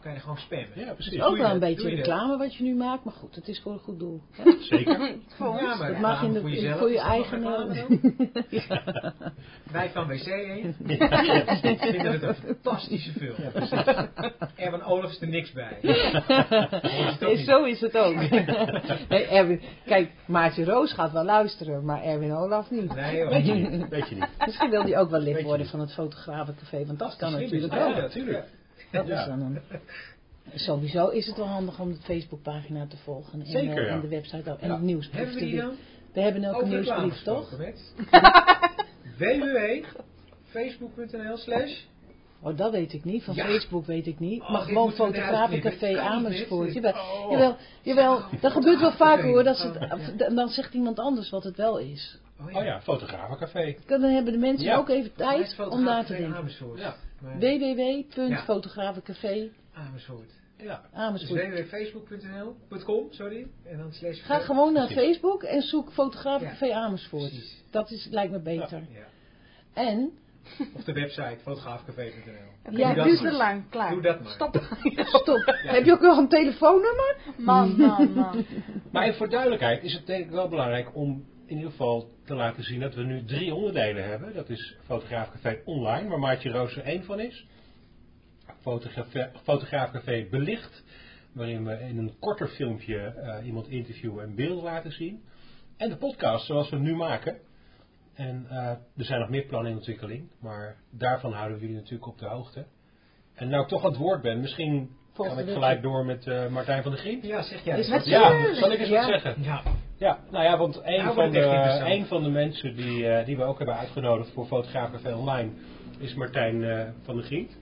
[0.00, 0.68] kan je gewoon spammen.
[0.74, 1.12] ja, Het precies.
[1.12, 1.68] is ook wel een dat?
[1.68, 4.20] beetje reclame wat je nu maakt, maar goed, het is voor een goed doel.
[4.36, 4.52] hè?
[4.60, 5.12] Zeker.
[5.36, 5.60] Voor ons.
[5.60, 6.78] Ja, maar Dat mag je in de- reclame voor jezelf.
[6.78, 9.22] voor je eigen, eh, dan?
[9.72, 10.74] Wij van WC 1
[11.78, 13.34] vinden het een fantastische film.
[14.56, 15.78] Erwin Olaf is er niks bij.
[17.20, 18.14] Nee, zo is het ook.
[19.08, 22.94] nee, Erwin, kijk, Maartje Roos gaat wel luisteren, maar Erwin Olaf niet.
[22.94, 23.30] Nee hoor.
[23.30, 23.88] Weet je niet.
[23.88, 24.28] Weet je niet.
[24.44, 27.82] Misschien wil hij ook wel lid worden van het fotografencafé, want dat kan natuurlijk het.
[27.82, 27.94] ook.
[27.94, 28.46] Ja, natuurlijk.
[28.90, 29.20] Dat Ja.
[29.20, 29.60] is dan een...
[30.54, 33.92] Sowieso is het wel handig om de Facebookpagina te volgen en, Zeker, ja.
[33.92, 34.58] en de website ook.
[34.58, 34.76] En Ja.
[34.76, 35.18] de nieuwsbrief.
[35.20, 35.74] Hebben we die dan?
[36.12, 37.50] We hebben ook een nieuwsbrief, toch?
[39.18, 41.72] www.facebook.nl slash
[42.42, 43.24] Oh, dat weet ik niet.
[43.24, 43.44] Van Ja.
[43.44, 44.40] Facebook weet ik niet.
[44.42, 46.72] Oh, maar gewoon Fotografencafé Amersfoort.
[46.74, 47.30] Jawel, Oh.
[47.30, 48.22] jawel, jawel.
[48.40, 49.44] Dat gebeurt wel vaker hoor.
[49.44, 49.98] Dat Oh, ja.
[49.98, 52.18] het- dan zegt iemand anders wat het wel is.
[52.54, 53.74] Oh ja, fotografencafé.
[53.86, 54.76] Dan hebben de mensen Ja.
[54.76, 56.36] ook even tijd om daar te denken.
[56.36, 56.78] Amersfoort.
[56.78, 56.94] Ja.
[57.20, 60.30] Www.fotografencafé Amersfoort.
[60.56, 60.82] Ja.
[61.12, 63.46] Dus www.facebook.nl.com, sorry.
[63.64, 65.04] En dan slash Ga gewoon naar Precies.
[65.04, 67.28] Facebook en zoek Fotografencafé Amersfoort.
[67.28, 67.64] Precies.
[67.70, 68.82] Dat is, lijkt me beter.
[68.92, 69.06] Ja.
[69.72, 70.10] En,
[70.74, 72.76] Of de website fotograafcafé.nl.
[72.76, 73.70] Ja, Doe te lang.
[73.70, 73.90] Klaar.
[73.90, 74.32] Doe dat maar.
[74.32, 74.62] Stop.
[74.94, 75.54] stop.
[75.62, 77.16] Heb je ook nog een telefoonnummer?
[77.36, 78.44] Man, man, man.
[78.92, 82.34] Maar even voor duidelijkheid is het denk ik wel belangrijk om in ieder geval te
[82.34, 84.34] laten zien dat we nu drie onderdelen hebben.
[84.34, 87.46] Dat is Fotograafcafé Online, waar Maartje Roos er één van is.
[88.60, 90.84] Fotografe- Fotograafcafé Belicht,
[91.32, 95.22] waarin we in een korter filmpje eh, iemand interviewen en beelden laten zien.
[95.76, 97.38] En de podcast zoals we hem nu maken.
[98.14, 102.06] En eh, er zijn nog meer plannen in ontwikkeling, maar daarvan houden we jullie natuurlijk
[102.06, 102.66] op de hoogte.
[103.34, 106.26] En nou ik toch aan het woord ben, misschien Volgende kan ik gelijk door met
[106.26, 107.20] eh, Martijn van der Grien.
[107.22, 107.76] Ja, zeg jij.
[107.76, 109.00] Het Ja, zal ik eens Ja.
[109.00, 109.42] wat zeggen?
[109.42, 109.62] Ja.
[110.00, 113.36] Ja, nou ja, want een, Nou, van, de, een van de mensen die, eh, die
[113.36, 115.50] we ook hebben uitgenodigd voor Fotograaf Café Online
[115.98, 117.58] is Martijn eh, van der Giet.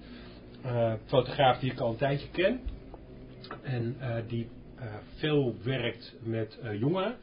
[0.65, 2.61] Eh, fotograaf die ik al een tijdje ken.
[3.63, 4.49] En eh, die
[4.79, 4.85] eh,
[5.17, 7.17] veel werkt met eh, jongeren.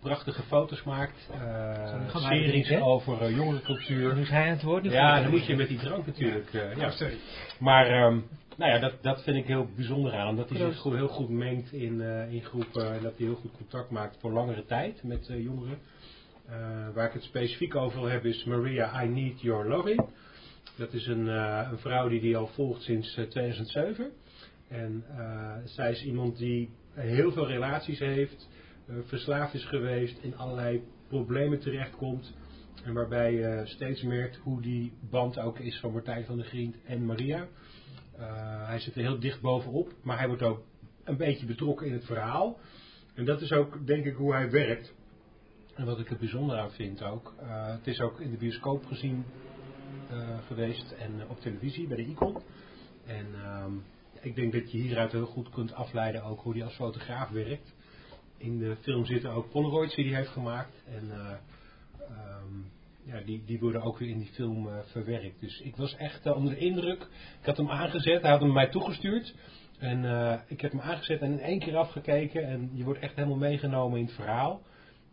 [0.00, 1.28] Prachtige foto's maakt.
[1.32, 4.14] eh, series over jongerencultuur.
[4.14, 4.84] Nu is hij aan het woord.
[4.84, 6.52] Ja, dan moet je met die drank natuurlijk.
[6.54, 6.86] eh, ja.
[6.86, 7.16] Oh, sorry.
[7.58, 8.18] Maar ehm,
[8.58, 10.28] nou ja, dat, dat vind ik heel bijzonder aan.
[10.28, 12.92] Omdat hij zich heel goed mengt in, eh, in groepen.
[12.92, 15.78] En dat hij heel goed contact maakt voor langere tijd met eh, jongeren.
[16.46, 16.54] Eh,
[16.94, 20.08] waar ik het specifiek over wil hebben is Maria, I Need Your Loving.
[20.76, 24.10] Dat is een, een vrouw die die al volgt sinds eh, 2007.
[24.68, 25.04] En
[25.64, 28.48] zij is iemand die heel veel relaties heeft.
[29.04, 30.18] verslaafd is geweest.
[30.22, 32.34] In allerlei problemen terechtkomt.
[32.84, 36.76] En waarbij je steeds merkt hoe die band ook is van Martijn van der Grient
[36.84, 37.48] en Maria.
[38.18, 40.62] Eh, hij zit er heel dicht bovenop, maar hij wordt ook
[41.04, 42.58] een beetje betrokken in het verhaal.
[43.14, 44.94] En dat is ook, denk ik, hoe hij werkt.
[45.74, 47.34] En wat ik er bijzonder aan vind ook.
[47.38, 49.24] eh, het is ook in de bioscoop gezien
[50.10, 52.36] eh, geweest en op televisie bij de Icon.
[53.06, 53.72] En ehm,
[54.20, 57.74] ik denk dat je hieruit heel goed kunt afleiden ook hoe hij als fotograaf werkt.
[58.36, 60.82] In de film zitten ook Polaroids die hij heeft gemaakt.
[60.86, 61.32] En eh,
[62.00, 62.60] ehm,
[63.08, 65.40] ja, die, die worden ook weer in die film eh, verwerkt.
[65.40, 67.02] Dus ik was echt eh, onder de indruk.
[67.40, 69.34] Ik had hem aangezet, hij had hem mij toegestuurd.
[69.78, 72.44] En eh, ik heb hem aangezet en in één keer afgekeken.
[72.44, 74.62] En je wordt echt helemaal meegenomen in het verhaal.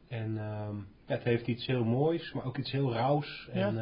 [0.10, 3.50] En ehm, het heeft iets heel moois, maar ook iets heel rauws.
[3.54, 3.78] En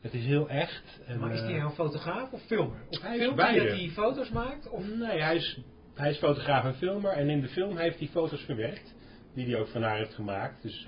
[0.00, 1.00] het is heel echt.
[1.06, 2.76] En, Maar is hij nou fotograaf of filmer?
[2.88, 4.70] Of Hij is filmt hij dat hij foto's maakt?
[4.70, 5.60] Of Nee, hij is,
[5.94, 7.12] hij is fotograaf en filmer.
[7.12, 8.94] En in de film heeft hij foto's verwerkt.
[9.34, 10.62] die hij ook van haar heeft gemaakt.
[10.62, 10.86] Dus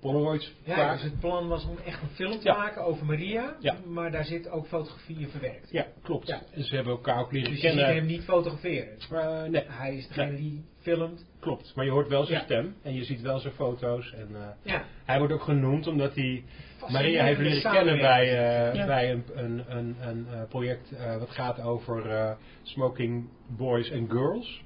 [0.00, 2.56] Polaroids Ja, dus het plan was om echt een film te Ja.
[2.56, 3.76] maken over Maria, Ja.
[3.86, 5.70] maar daar zit ook fotografie in verwerkt.
[5.70, 6.26] Ja, klopt.
[6.26, 6.42] Ja.
[6.52, 7.96] En ze hebben elkaar ook leren Dus je ziet kennen.
[7.96, 8.98] hem niet fotograferen.
[9.10, 10.40] Eh, nee, Hij is degene Nee.
[10.40, 11.24] die filmt.
[11.40, 11.72] klopt.
[11.74, 14.12] Maar je hoort wel zijn stem en je ziet wel zijn foto's.
[14.12, 14.84] En, eh, Ja.
[15.04, 16.44] hij wordt ook genoemd omdat hij
[16.88, 18.28] Maria heeft leren kennen bij,
[18.72, 24.62] eh, bij een, een, een, een project wat gaat over smoking boys and girls.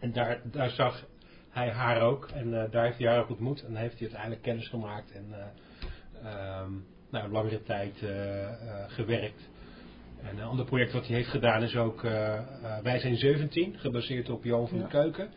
[0.00, 1.04] En daar, daar zag
[1.56, 4.42] hij haar ook en eh, daar heeft hij haar ook ontmoet en heeft hij uiteindelijk
[4.42, 5.46] kennis gemaakt en eh,
[6.30, 6.70] ehm,
[7.10, 8.48] nou, een langere tijd eh,
[8.86, 9.48] gewerkt.
[10.22, 12.02] En een ander project wat hij heeft gedaan is ook
[12.82, 14.84] Wij zijn 17, gebaseerd op Johan van Ja.
[14.84, 15.30] de Keuken.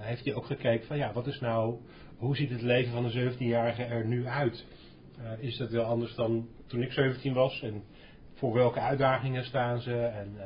[0.00, 1.78] Heeft hij ook gekeken van ja, wat is nou,
[2.16, 4.66] hoe ziet het leven van een 17-jarige er nu uit?
[5.38, 7.62] Is dat wel anders dan toen ik 17 was?
[7.62, 7.82] En
[8.34, 9.96] voor welke uitdagingen staan ze?
[9.96, 10.36] En,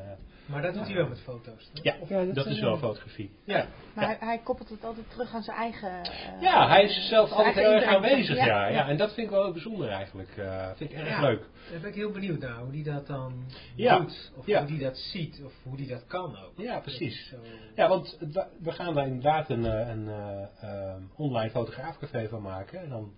[0.46, 1.70] Maar dat doet hij wel met foto's.
[1.74, 1.84] toch?
[1.84, 3.30] ja, Ja, dat dat, is wel- fotografie.
[3.44, 3.66] Ja.
[3.94, 6.02] Maar hij, hij koppelt het altijd terug aan zijn eigen...
[6.02, 8.36] eh, Ja, hij is zelf altijd heel erg aanwezig.
[8.36, 8.88] Ja, ja.
[8.88, 10.36] En dat vind ik wel heel bijzonder eigenlijk.
[10.36, 11.20] Eh vind ik erg Ja.
[11.20, 11.44] leuk.
[11.70, 13.98] Daar ben ik heel benieuwd naar hoe die dat dan Ja.
[13.98, 14.32] doet.
[14.36, 14.58] Of Ja.
[14.58, 15.42] hoe die dat ziet.
[15.44, 16.52] Of hoe die dat kan ook.
[16.56, 17.28] Ja, precies.
[17.28, 17.36] Zo-
[17.74, 18.18] Ja, want
[18.62, 22.80] we- gaan daar inderdaad een, eh, een eh, eh, online fotograafcafé van maken.
[22.82, 23.12] En dan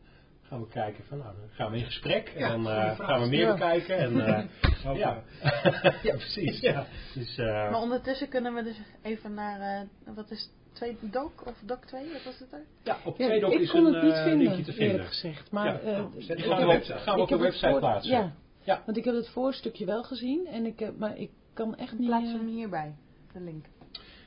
[0.55, 2.29] gaan we kijken van, nou, dan gaan we in gesprek.
[2.29, 3.07] En Ja, eh, vraag.
[3.09, 3.53] gaan we meer Ja.
[3.53, 3.99] bekijken.
[3.99, 4.45] En, eh,
[4.91, 5.23] Ook, ja.
[6.03, 6.61] ja, precies.
[6.61, 6.87] Ja.
[7.15, 11.61] Dus, eh, Maar ondertussen kunnen we dus even naar, eh, wat is twee doc of
[11.65, 12.63] doc 2, wat was het er?
[12.83, 15.07] ja, op Ja, Tweedok ik is kon een het niet eh, vinden, linkje te vinden.
[15.07, 15.51] gezegd.
[15.51, 15.79] Maar, Ja.
[15.79, 16.11] eh, gaan
[16.59, 16.99] we, website.
[16.99, 18.13] gaan we op de website voor- plaatsen.
[18.13, 18.83] Ja, Ja.
[18.87, 22.09] want ik heb het voorstukje wel gezien, en ik heb, maar ik kan echt niet...
[22.09, 22.95] Plaatsen eh, we hem hierbij,
[23.33, 23.65] de link.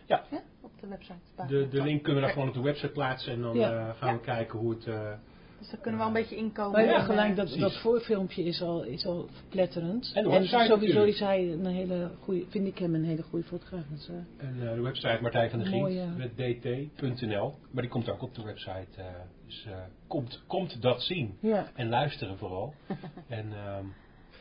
[0.06, 0.24] Ja.
[0.62, 1.46] Op de website.
[1.48, 3.34] De, de link kunnen we dan gewoon op de website plaatsen.
[3.34, 3.72] En dan Ja.
[3.88, 4.86] eh, gaan we kijken hoe het...
[4.88, 5.12] eh,
[5.60, 6.72] Dus daar kunnen we wel een beetje inkomen.
[6.72, 10.12] Maar ja, En, gelijk eh, dat, dat voorfilmpje is al, is al verpletterend.
[10.14, 13.46] En de website sowieso is hij een hele goede, vind ik hem een hele goede
[13.46, 13.84] fotograaf.
[13.90, 16.06] Dus, eh, En eh, de website Martijn van Mooi, ja.
[16.18, 17.56] met dt.nl.
[17.72, 18.88] Maar die komt ook op de website.
[18.96, 19.06] eh,
[19.46, 21.38] dus eh, komt, komt dat zien.
[21.42, 21.72] ja.
[21.76, 22.74] En luisteren vooral.
[23.28, 23.86] en ehm,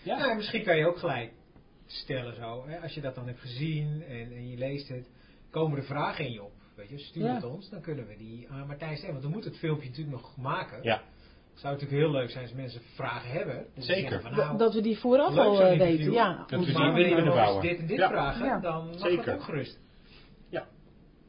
[0.03, 0.19] ja.
[0.19, 1.33] Ja, misschien kan je ook gelijk
[1.87, 2.65] stellen zo.
[2.67, 5.11] Hè, als je dat dan hebt gezien en, en je leest het.
[5.51, 6.53] Komen er vragen in je op.
[6.77, 7.35] Weet je, stuur Ja.
[7.35, 7.71] het ons.
[7.71, 9.13] Dan kunnen we die aan Martijn stellen.
[9.15, 10.83] Want we moeten het filmpje natuurlijk nog maken.
[10.83, 10.95] Ja.
[11.51, 13.67] Het zou natuurlijk heel leuk zijn als mensen vragen hebben.
[13.77, 14.21] Zeker.
[14.21, 15.97] Van, Dat- nou, dat we die vooraf al eh, interview.
[15.99, 16.13] weten.
[16.13, 17.63] Ja, Dat we die te maar zien, wil je kunnen nog eens bouwen.
[17.69, 18.09] dit en dit Ja.
[18.09, 18.61] vragen, Ja.
[18.61, 19.25] dan mag Zeker.
[19.25, 19.81] dat ook gerust.
[20.49, 20.67] Ja.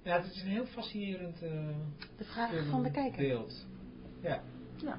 [0.04, 1.50] Ja, het is een heel fascinerend eh,
[2.18, 3.18] De vragen van de kijker.
[3.18, 3.66] beeld.
[4.22, 4.42] Ja.
[4.78, 4.98] Ja.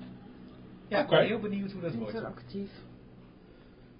[0.88, 2.14] Ja, ik ben heel benieuwd hoe dat wordt.
[2.14, 2.70] interactief.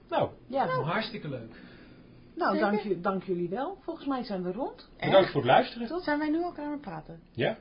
[0.09, 1.55] Nou, Ja, Hartstikke leuk.
[2.39, 3.79] Nou dank, dank jullie wel.
[3.81, 4.89] Volgens mij zijn we rond.
[5.01, 5.89] bedankt voor het luisteren.
[5.89, 7.21] Tot zijn wij nu ook aan het praten?
[7.33, 7.57] Ja?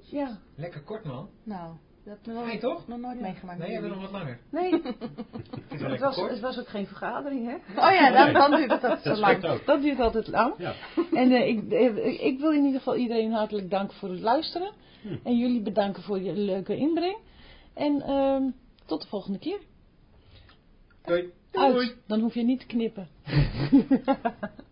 [0.00, 1.28] Ja, Lekker kort man.
[1.44, 1.72] Nou,
[2.04, 2.88] dat heb ik nog, Nee, toch?
[2.88, 3.58] nog nooit meegemaakt.
[3.58, 4.38] Nee, hebben we nog wat langer.
[4.50, 4.72] nee,
[5.90, 7.54] het was, het was ook geen vergadering, hè?
[7.54, 9.44] Oh ja, dan, dan duurt het ook zo Dat lang.
[9.44, 9.66] ook.
[9.66, 10.54] Dat duurt altijd lang.
[10.58, 10.74] Ja.
[11.12, 14.72] En eh, ik, eh, ik wil in ieder geval iedereen hartelijk danken voor het luisteren.
[15.02, 15.16] Hm.
[15.22, 17.16] En jullie bedanken voor je leuke inbreng.
[17.74, 18.42] En ehm,
[18.86, 19.58] tot de volgende keer.
[21.04, 21.32] Doei.
[21.52, 21.96] Uit.
[22.06, 23.08] Dan hoef je niet te knippen.
[23.28, 23.34] ハ
[24.06, 24.64] ハハハ!